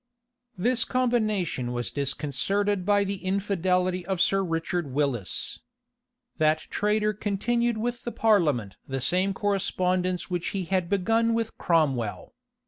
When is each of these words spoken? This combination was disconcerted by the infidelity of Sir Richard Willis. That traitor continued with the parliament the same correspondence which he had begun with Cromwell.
This 0.57 0.83
combination 0.83 1.71
was 1.73 1.91
disconcerted 1.91 2.87
by 2.87 3.03
the 3.03 3.23
infidelity 3.23 4.03
of 4.03 4.19
Sir 4.19 4.43
Richard 4.43 4.87
Willis. 4.91 5.59
That 6.39 6.57
traitor 6.71 7.13
continued 7.13 7.77
with 7.77 8.01
the 8.03 8.11
parliament 8.11 8.77
the 8.87 8.99
same 8.99 9.31
correspondence 9.35 10.27
which 10.27 10.47
he 10.57 10.63
had 10.63 10.89
begun 10.89 11.35
with 11.35 11.55
Cromwell. 11.59 12.33